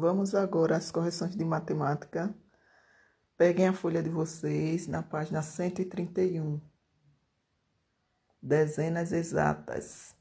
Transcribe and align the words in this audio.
Vamos 0.00 0.34
agora 0.34 0.78
às 0.78 0.90
correções 0.90 1.36
de 1.36 1.44
matemática. 1.44 2.34
Peguem 3.36 3.68
a 3.68 3.72
folha 3.74 4.02
de 4.02 4.08
vocês 4.08 4.86
na 4.86 5.02
página 5.02 5.42
131. 5.42 6.58
Dezenas 8.40 9.12
exatas. 9.12 10.16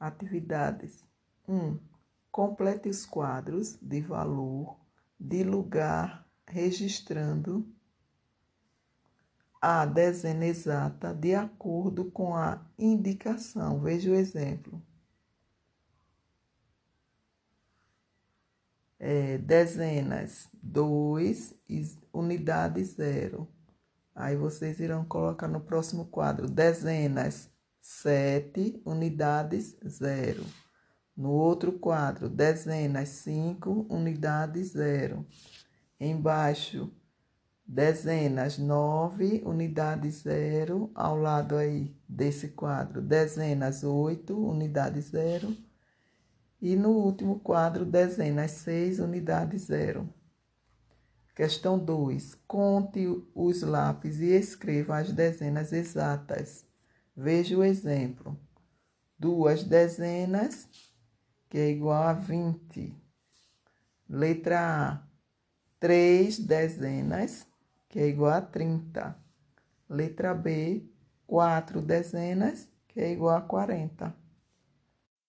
Atividades. 0.00 1.04
1. 1.46 1.54
Um, 1.54 1.78
complete 2.32 2.88
os 2.88 3.04
quadros 3.04 3.76
de 3.82 4.00
valor 4.00 4.80
de 5.20 5.44
lugar 5.44 6.26
registrando 6.46 7.70
a 9.60 9.84
dezena 9.84 10.46
exata 10.46 11.12
de 11.12 11.34
acordo 11.34 12.10
com 12.10 12.34
a 12.34 12.66
indicação. 12.78 13.82
Veja 13.82 14.10
o 14.10 14.14
exemplo. 14.14 14.82
É, 18.98 19.38
dezenas, 19.38 20.48
2, 20.62 21.54
unidade 22.12 22.82
0. 22.84 23.48
Aí 24.14 24.36
vocês 24.36 24.80
irão 24.80 25.04
colocar 25.04 25.46
no 25.46 25.60
próximo 25.60 26.06
quadro 26.06 26.48
dezenas, 26.48 27.48
7, 27.80 28.82
unidades 28.84 29.76
0. 29.86 30.44
No 31.16 31.30
outro 31.30 31.72
quadro, 31.72 32.28
dezenas, 32.28 33.08
5, 33.08 33.86
unidades 33.88 34.72
0. 34.72 35.24
Embaixo, 36.00 36.92
dezenas, 37.66 38.58
9, 38.58 39.42
unidade 39.44 40.10
0. 40.10 40.90
Ao 40.94 41.16
lado 41.16 41.56
aí 41.56 41.96
desse 42.08 42.48
quadro, 42.48 43.00
dezenas, 43.00 43.84
8, 43.84 44.36
unidade 44.36 45.00
0 45.00 45.67
e 46.60 46.74
no 46.74 46.90
último 46.90 47.38
quadro, 47.38 47.84
dezenas 47.84 48.50
6, 48.52 48.98
unidade 48.98 49.56
0. 49.56 50.08
Questão 51.34 51.78
2. 51.78 52.34
Conte 52.48 53.06
os 53.32 53.62
lápis 53.62 54.20
e 54.20 54.26
escreva 54.32 54.98
as 54.98 55.12
dezenas 55.12 55.72
exatas. 55.72 56.66
Veja 57.16 57.56
o 57.56 57.62
exemplo. 57.62 58.36
Duas 59.16 59.62
dezenas, 59.62 60.68
que 61.48 61.58
é 61.58 61.70
igual 61.70 62.02
a 62.02 62.12
20. 62.12 62.92
Letra 64.08 64.60
A. 64.60 65.02
Três 65.78 66.40
dezenas, 66.40 67.46
que 67.88 68.00
é 68.00 68.08
igual 68.08 68.32
a 68.32 68.40
30. 68.40 69.16
Letra 69.88 70.34
B. 70.34 70.82
Quatro 71.24 71.80
dezenas, 71.80 72.68
que 72.88 73.00
é 73.00 73.12
igual 73.12 73.36
a 73.36 73.42
40. 73.42 74.12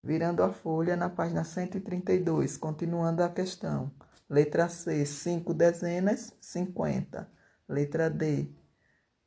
Virando 0.01 0.43
a 0.43 0.51
folha 0.51 0.95
na 0.95 1.09
página 1.09 1.43
132, 1.43 2.55
continuando 2.57 3.21
a 3.21 3.29
questão. 3.29 3.91
Letra 4.29 4.69
C, 4.69 5.05
5 5.05 5.53
dezenas, 5.53 6.33
50. 6.39 7.29
Letra 7.67 8.09
D, 8.09 8.49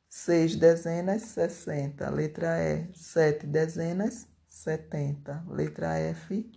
6 0.09 0.55
dezenas, 0.55 1.21
60. 1.23 2.09
Letra 2.09 2.59
E, 2.59 2.89
7 2.93 3.45
dezenas, 3.45 4.27
70. 4.49 5.45
Letra 5.49 5.97
F, 5.99 6.51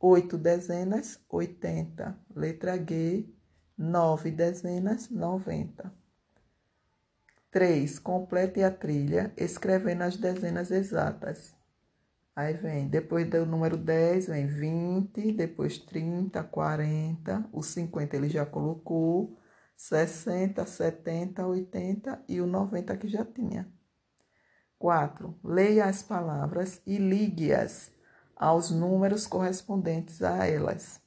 8 0.00 0.38
dezenas, 0.38 1.20
80. 1.28 2.18
Letra 2.34 2.76
G, 2.76 3.32
9 3.78 4.30
dezenas, 4.30 5.10
90. 5.10 5.92
3. 7.50 7.98
Complete 8.00 8.64
a 8.64 8.70
trilha 8.70 9.32
escrevendo 9.36 10.02
as 10.02 10.16
dezenas 10.16 10.72
exatas. 10.72 11.53
Aí 12.36 12.54
vem, 12.54 12.88
depois 12.88 13.28
do 13.30 13.46
número 13.46 13.76
10, 13.76 14.26
vem 14.26 14.46
20, 14.46 15.32
depois 15.32 15.78
30, 15.78 16.42
40, 16.42 17.48
o 17.52 17.62
50 17.62 18.16
ele 18.16 18.28
já 18.28 18.44
colocou, 18.44 19.38
60, 19.76 20.66
70, 20.66 21.46
80 21.46 22.24
e 22.28 22.40
o 22.40 22.46
90 22.46 22.96
que 22.96 23.08
já 23.08 23.24
tinha. 23.24 23.72
4. 24.78 25.38
Leia 25.44 25.86
as 25.86 26.02
palavras 26.02 26.82
e 26.84 26.98
ligue-as 26.98 27.92
aos 28.34 28.70
números 28.70 29.26
correspondentes 29.26 30.20
a 30.22 30.44
elas. 30.46 31.00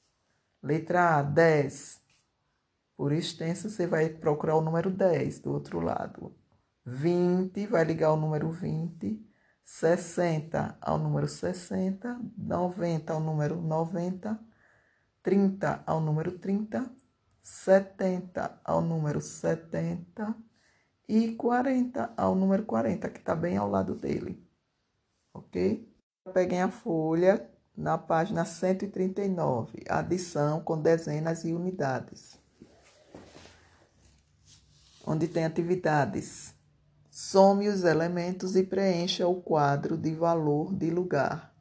Letra 0.63 1.19
A, 1.19 1.21
10. 1.21 2.01
Por 2.95 3.11
extenso, 3.11 3.69
você 3.69 3.85
vai 3.85 4.09
procurar 4.09 4.55
o 4.55 4.61
número 4.61 4.89
10 4.89 5.39
do 5.39 5.51
outro 5.51 5.79
lado. 5.81 6.33
20, 6.85 7.67
vai 7.67 7.83
ligar 7.83 8.13
o 8.13 8.17
número 8.17 8.49
20. 8.49 9.26
60 9.67 10.77
ao 10.79 10.97
número 10.97 11.27
60, 11.27 12.21
90 12.37 13.11
ao 13.11 13.19
número 13.19 13.61
90, 13.61 14.39
30 15.21 15.83
ao 15.85 15.99
número 15.99 16.39
30, 16.39 16.89
70 17.41 18.61
ao 18.63 18.81
número 18.81 19.19
70 19.19 20.35
e 21.05 21.35
40 21.35 22.13
ao 22.15 22.33
número 22.33 22.63
40, 22.63 23.09
que 23.09 23.19
está 23.19 23.35
bem 23.35 23.57
ao 23.57 23.69
lado 23.69 23.93
dele. 23.93 24.41
Ok? 25.33 25.93
Peguem 26.33 26.61
a 26.61 26.71
folha 26.71 27.51
na 27.75 27.97
página 27.97 28.45
139, 28.45 29.83
adição 29.89 30.61
com 30.61 30.81
dezenas 30.81 31.43
e 31.43 31.51
unidades. 31.51 32.39
Onde 35.05 35.27
tem 35.27 35.43
atividades 35.43 36.56
Some 37.19 37.67
os 37.67 37.83
elementos 37.83 38.55
e 38.55 38.61
preencha 38.61 39.27
o 39.27 39.41
quadro 39.41 39.97
de 39.97 40.13
valor 40.13 40.71
de 40.71 40.91
lugar. 40.91 41.51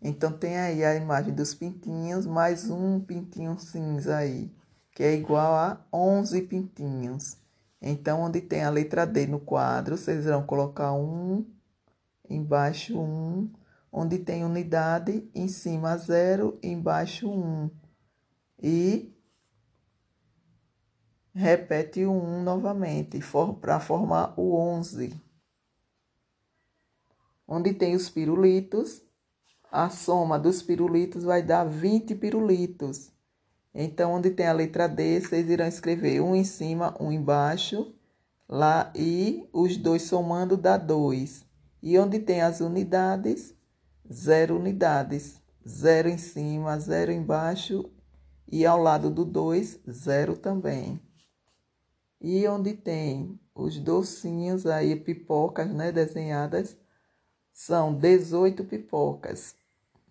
Então 0.00 0.30
tem 0.30 0.56
aí 0.56 0.84
a 0.84 0.94
imagem 0.94 1.34
dos 1.34 1.52
pintinhos, 1.56 2.24
mais 2.24 2.70
um 2.70 3.00
pintinho 3.00 3.58
cinza 3.58 4.18
aí, 4.18 4.48
que 4.92 5.02
é 5.02 5.12
igual 5.12 5.54
a 5.54 5.84
11 5.92 6.42
pintinhos. 6.42 7.36
Então, 7.80 8.20
onde 8.20 8.40
tem 8.40 8.62
a 8.62 8.70
letra 8.70 9.04
D 9.04 9.26
no 9.26 9.40
quadro, 9.40 9.96
vocês 9.96 10.24
vão 10.24 10.46
colocar 10.46 10.92
um, 10.92 11.44
embaixo 12.30 12.96
um, 12.96 13.50
onde 13.90 14.20
tem 14.20 14.44
unidade, 14.44 15.28
em 15.34 15.48
cima 15.48 15.96
zero, 15.96 16.60
embaixo 16.62 17.28
um. 17.28 17.68
E 18.62 19.11
Repete 21.42 22.04
o 22.04 22.12
1 22.12 22.44
novamente 22.44 23.20
for, 23.20 23.54
para 23.54 23.80
formar 23.80 24.32
o 24.38 24.54
11. 24.54 25.12
Onde 27.48 27.74
tem 27.74 27.96
os 27.96 28.08
pirulitos, 28.08 29.02
a 29.68 29.90
soma 29.90 30.38
dos 30.38 30.62
pirulitos 30.62 31.24
vai 31.24 31.42
dar 31.42 31.64
20 31.64 32.14
pirulitos. 32.14 33.10
Então, 33.74 34.12
onde 34.12 34.30
tem 34.30 34.46
a 34.46 34.52
letra 34.52 34.86
D, 34.86 35.20
vocês 35.20 35.50
irão 35.50 35.66
escrever 35.66 36.20
um 36.20 36.32
em 36.32 36.44
cima, 36.44 36.94
um 37.00 37.10
embaixo, 37.10 37.92
lá 38.48 38.92
e 38.94 39.44
os 39.52 39.76
dois 39.76 40.02
somando 40.02 40.56
dá 40.56 40.76
2. 40.76 41.44
E 41.82 41.98
onde 41.98 42.20
tem 42.20 42.40
as 42.40 42.60
unidades, 42.60 43.52
zero 44.10 44.56
unidades. 44.56 45.42
Zero 45.68 46.08
em 46.08 46.18
cima, 46.18 46.78
zero 46.78 47.10
embaixo 47.10 47.90
e 48.46 48.64
ao 48.64 48.80
lado 48.80 49.10
do 49.10 49.24
2, 49.24 49.80
zero 49.90 50.36
também. 50.36 51.00
E 52.24 52.46
onde 52.46 52.74
tem 52.74 53.36
os 53.52 53.80
docinhos 53.80 54.64
aí, 54.64 54.94
pipocas, 54.94 55.68
né, 55.68 55.90
desenhadas, 55.90 56.76
são 57.52 57.92
18 57.92 58.64
pipocas, 58.64 59.56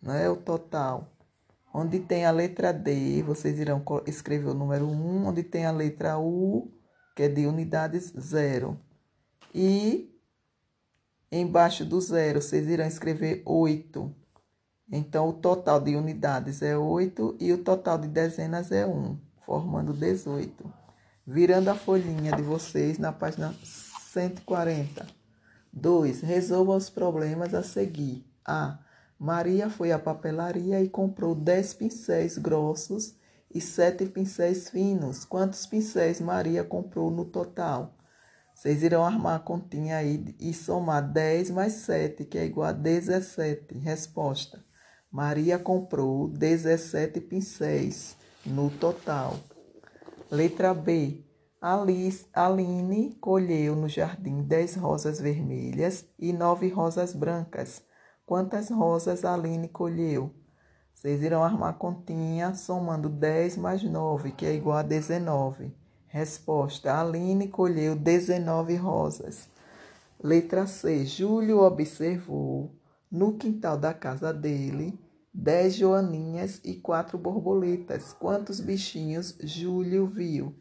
né, 0.02 0.30
o 0.30 0.36
total. 0.36 1.10
Onde 1.74 2.02
tem 2.02 2.26
a 2.26 2.32
letra 2.32 2.74
D, 2.74 3.24
vocês 3.24 3.58
irão 3.58 3.82
escrever 4.06 4.50
o 4.50 4.54
número 4.54 4.86
1, 4.88 5.26
onde 5.26 5.42
tem 5.42 5.66
a 5.66 5.72
letra 5.72 6.20
U, 6.20 6.70
que 7.16 7.24
é 7.24 7.30
de 7.30 7.46
unidades, 7.48 8.12
zero. 8.20 8.78
E 9.56 10.14
embaixo 11.32 11.86
do 11.86 12.02
zero, 12.02 12.42
vocês 12.42 12.68
irão 12.68 12.86
escrever 12.86 13.42
8. 13.46 14.14
Então, 14.92 15.30
o 15.30 15.34
total 15.34 15.80
de 15.80 15.96
unidades 15.96 16.62
é 16.62 16.78
8 16.78 17.38
e 17.40 17.54
o 17.54 17.64
total 17.64 17.98
de 17.98 18.10
dezenas 18.10 18.70
é 18.70 18.86
1, 18.86 19.18
formando 19.46 19.94
18 19.94 20.81
virando 21.32 21.70
a 21.70 21.76
folhinha 21.76 22.36
de 22.36 22.42
vocês 22.42 22.98
na 22.98 23.14
página 23.14 23.56
140. 23.64 25.08
2. 25.72 26.20
Resolva 26.20 26.76
os 26.76 26.90
problemas 26.90 27.54
a 27.54 27.64
seguir. 27.64 28.26
A. 28.46 28.78
Maria 29.18 29.70
foi 29.70 29.94
à 29.94 30.00
papelaria 30.00 30.82
e 30.82 30.90
comprou 30.90 31.34
10 31.34 31.76
pincéis 31.76 32.38
grossos 32.38 33.16
e 33.50 33.62
7 33.62 34.08
pincéis 34.08 34.70
finos. 34.70 35.24
Quantos 35.24 35.66
pincéis 35.66 36.20
Maria 36.20 36.66
comprou 36.66 37.10
no 37.10 37.24
total? 37.24 37.96
Vocês 38.54 38.84
irão 38.84 39.06
armar 39.06 39.38
a 39.38 39.40
continha 39.40 39.98
aí 39.98 40.36
e 40.38 40.54
somar 40.54 41.02
10 41.02 41.52
mais 41.52 41.74
7, 41.74 42.26
que 42.26 42.38
é 42.38 42.44
igual 42.44 42.68
a 42.68 42.74
17. 42.74 43.78
Resposta: 43.78 44.62
Maria 45.10 45.58
comprou 45.58 46.28
17 46.28 47.22
pincéis 47.22 48.18
no 48.46 48.70
total. 48.70 49.40
Letra 50.32 50.74
B. 50.74 51.26
Alice, 51.60 52.26
Aline 52.34 53.18
colheu 53.20 53.76
no 53.76 53.90
jardim 53.90 54.42
dez 54.44 54.78
rosas 54.78 55.20
vermelhas 55.20 56.06
e 56.18 56.32
nove 56.32 56.70
rosas 56.70 57.14
brancas. 57.14 57.84
Quantas 58.26 58.70
rosas 58.70 59.26
Aline 59.26 59.68
colheu? 59.68 60.34
Vocês 60.94 61.22
irão 61.22 61.44
armar 61.44 61.72
a 61.72 61.74
continha 61.74 62.54
somando 62.54 63.10
10 63.10 63.58
mais 63.58 63.84
9, 63.84 64.32
que 64.32 64.46
é 64.46 64.54
igual 64.54 64.78
a 64.78 64.84
19. 64.84 65.76
Resposta: 66.08 66.98
Aline 66.98 67.50
colheu 67.50 67.94
19 67.94 68.78
rosas. 68.78 69.50
Letra 70.24 70.66
C. 70.66 71.06
Júlio 71.06 71.60
observou 71.60 72.74
no 73.12 73.34
quintal 73.34 73.78
da 73.78 73.94
casa 73.94 74.34
dele 74.34 74.98
dez 75.34 75.76
joaninhas 75.76 76.60
e 76.64 76.76
quatro 76.76 77.18
borboletas. 77.18 78.14
Quantos 78.14 78.60
bichinhos 78.60 79.38
Júlio 79.42 80.08
viu? 80.08 80.56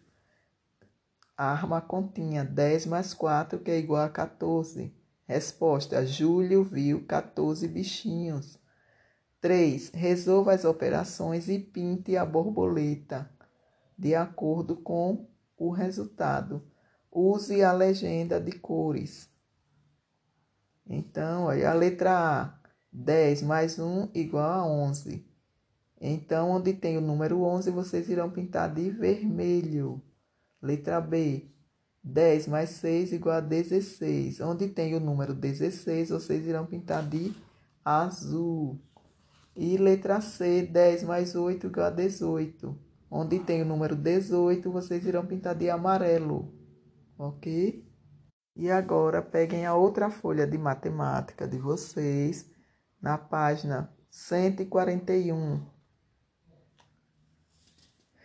A 1.37 1.53
arma 1.53 1.81
continha 1.81 2.45
10 2.45 2.87
mais 2.87 3.15
4, 3.15 3.61
que 3.61 3.71
é 3.71 3.79
igual 3.79 4.03
a 4.03 4.11
14. 4.11 4.95
Resposta: 5.27 6.05
Júlio 6.05 6.63
viu 6.63 7.07
14 7.07 7.67
bichinhos. 7.67 8.59
3. 9.41 9.91
Resolva 9.95 10.53
as 10.53 10.67
operações 10.67 11.49
e 11.49 11.59
pinte 11.59 12.15
a 12.15 12.27
borboleta 12.27 13.31
de 13.97 14.15
acordo 14.15 14.77
com 14.77 15.29
o 15.57 15.71
resultado. 15.71 16.63
Use 17.11 17.63
a 17.63 17.73
legenda 17.73 18.41
de 18.41 18.53
cores. 18.53 19.29
Então, 20.87 21.49
aí 21.49 21.65
a 21.65 21.73
letra 21.73 22.13
A, 22.13 22.60
10 22.93 23.43
mais 23.43 23.79
1 23.79 24.11
igual 24.15 24.51
a 24.51 24.67
11. 24.67 25.25
Então, 26.01 26.51
onde 26.51 26.73
tem 26.73 26.97
o 26.97 27.01
número 27.01 27.43
11, 27.43 27.71
vocês 27.71 28.09
irão 28.09 28.31
pintar 28.31 28.73
de 28.73 28.91
vermelho. 28.91 30.01
Letra 30.63 31.01
B, 31.01 31.51
10 32.03 32.49
mais 32.49 32.71
6 32.71 33.13
igual 33.13 33.37
a 33.37 33.41
16. 33.41 34.41
Onde 34.41 34.69
tem 34.69 34.95
o 34.95 35.01
número 35.01 35.35
16, 35.35 36.11
vocês 36.11 36.47
irão 36.47 36.67
pintar 36.67 37.07
de 37.07 37.35
azul. 37.85 38.81
E 39.55 39.77
letra 39.77 40.21
C, 40.21 40.63
10 40.63 41.03
mais 41.03 41.35
8 41.35 41.67
igual 41.67 41.87
a 41.87 41.91
18. 41.91 42.79
Onde 43.11 43.41
tem 43.41 43.61
o 43.63 43.67
número 43.67 43.97
18, 43.97 44.71
vocês 44.71 45.05
irão 45.05 45.27
pintar 45.27 45.55
de 45.55 45.69
amarelo, 45.69 46.55
ok? 47.19 47.85
E 48.57 48.71
agora 48.71 49.21
peguem 49.21 49.67
a 49.67 49.75
outra 49.75 50.11
folha 50.11 50.47
de 50.47 50.57
matemática 50.57 51.47
de 51.47 51.59
vocês, 51.59 52.49
na 53.01 53.17
página 53.17 53.91
141. 54.11 55.61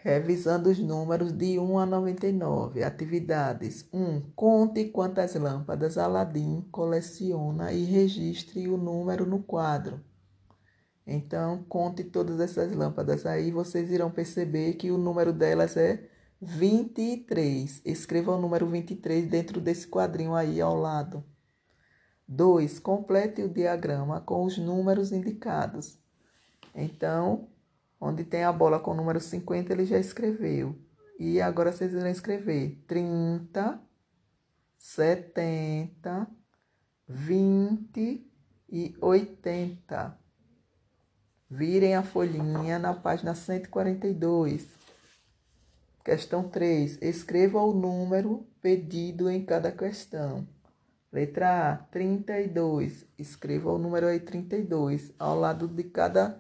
Revisando 0.01 0.69
os 0.69 0.77
números 0.77 1.31
de 1.31 1.57
1 1.57 1.79
a 1.79 1.85
99. 1.85 2.83
Atividades 2.83 3.89
1. 3.91 4.31
Conte 4.35 4.85
quantas 4.85 5.33
lâmpadas 5.35 5.97
Aladim 5.97 6.61
coleciona 6.71 7.71
e 7.71 7.85
registre 7.85 8.67
o 8.67 8.77
número 8.77 9.25
no 9.25 9.41
quadro. 9.41 9.99
Então, 11.07 11.63
conte 11.69 12.03
todas 12.03 12.39
essas 12.39 12.71
lâmpadas 12.71 13.25
aí, 13.25 13.51
vocês 13.51 13.91
irão 13.91 14.09
perceber 14.09 14.73
que 14.73 14.91
o 14.91 14.97
número 14.97 15.31
delas 15.31 15.77
é 15.77 16.07
23. 16.41 17.81
Escreva 17.85 18.35
o 18.35 18.41
número 18.41 18.67
23 18.67 19.27
dentro 19.27 19.61
desse 19.61 19.87
quadrinho 19.87 20.33
aí 20.33 20.59
ao 20.59 20.75
lado. 20.75 21.23
2. 22.27 22.79
Complete 22.79 23.41
o 23.41 23.49
diagrama 23.49 24.21
com 24.21 24.43
os 24.43 24.57
números 24.57 25.11
indicados. 25.11 25.97
Então, 26.73 27.47
onde 27.99 28.23
tem 28.23 28.43
a 28.43 28.51
bola 28.51 28.79
com 28.79 28.91
o 28.91 28.95
número 28.95 29.19
50, 29.19 29.71
ele 29.71 29.85
já 29.85 29.99
escreveu. 29.99 30.75
E 31.19 31.39
agora 31.39 31.71
vocês 31.71 31.93
irão 31.93 32.09
escrever 32.09 32.83
30, 32.87 33.79
70, 34.77 36.27
20 37.07 38.31
e 38.69 38.95
80. 38.99 40.19
Virem 41.49 41.95
a 41.95 42.03
folhinha 42.03 42.77
na 42.79 42.93
página 42.93 43.33
142. 43.33 44.67
Questão 46.03 46.49
3. 46.49 47.01
Escreva 47.01 47.61
o 47.61 47.73
número 47.73 48.45
pedido 48.61 49.29
em 49.29 49.45
cada 49.45 49.71
questão. 49.71 50.47
Letra 51.15 51.71
A, 51.71 51.77
32. 51.77 53.05
Escreva 53.17 53.71
o 53.71 53.77
número 53.77 54.05
aí 54.05 54.19
32. 54.19 55.13
Ao 55.17 55.39
lado 55.39 55.65
de 55.65 55.85
cada 55.85 56.37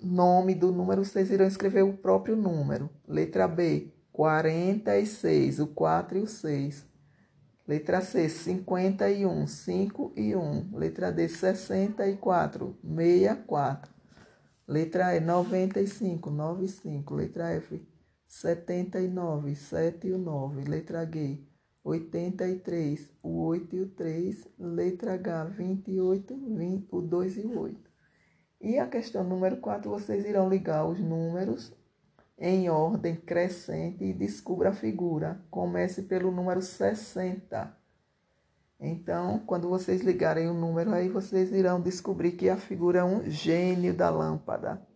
nome 0.00 0.54
do 0.54 0.70
número, 0.70 1.04
vocês 1.04 1.28
irão 1.28 1.44
escrever 1.44 1.82
o 1.82 1.96
próprio 1.96 2.36
número. 2.36 2.88
Letra 3.08 3.48
B, 3.48 3.92
46. 4.12 5.58
O 5.58 5.66
4 5.66 6.18
e 6.18 6.22
o 6.22 6.26
6. 6.28 6.86
Letra 7.66 8.00
C, 8.00 8.28
51, 8.28 9.44
5 9.44 10.12
e 10.16 10.36
1. 10.36 10.70
Letra 10.76 11.10
D, 11.10 11.28
64, 11.28 12.78
64. 12.80 13.92
Letra 14.68 15.16
E, 15.16 15.20
95, 15.20 16.30
9 16.30 16.64
e 16.64 16.68
5. 16.68 17.14
Letra 17.16 17.50
F, 17.54 17.84
79, 18.28 19.56
7 19.56 20.06
e 20.06 20.12
o 20.12 20.18
9. 20.18 20.62
Letra 20.62 21.04
G, 21.04 21.49
83, 21.82 23.10
o 23.22 23.42
8 23.42 23.76
e 23.76 23.80
o 23.80 23.88
3. 23.88 24.48
Letra 24.58 25.14
H, 25.14 25.44
28, 25.44 26.36
20, 26.36 26.88
o 26.90 27.00
2 27.00 27.36
e 27.38 27.40
o 27.40 27.58
8. 27.58 27.90
E 28.60 28.78
a 28.78 28.86
questão 28.86 29.24
número 29.24 29.56
4, 29.56 29.90
vocês 29.90 30.24
irão 30.24 30.48
ligar 30.48 30.86
os 30.86 31.00
números 31.00 31.72
em 32.38 32.68
ordem 32.70 33.16
crescente 33.16 34.04
e 34.04 34.12
descubra 34.12 34.70
a 34.70 34.74
figura. 34.74 35.40
Comece 35.50 36.02
pelo 36.02 36.30
número 36.30 36.60
60. 36.60 37.76
Então, 38.78 39.38
quando 39.46 39.68
vocês 39.68 40.00
ligarem 40.00 40.48
o 40.48 40.54
número 40.54 40.92
aí, 40.92 41.08
vocês 41.08 41.52
irão 41.52 41.80
descobrir 41.80 42.32
que 42.32 42.48
a 42.48 42.56
figura 42.56 43.00
é 43.00 43.04
um 43.04 43.30
gênio 43.30 43.94
da 43.94 44.08
lâmpada. 44.08 44.86